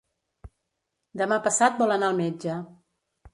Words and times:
Demà 1.21 1.37
passat 1.49 1.77
vol 1.83 1.95
anar 1.97 2.09
al 2.09 2.17
metge. 2.23 2.57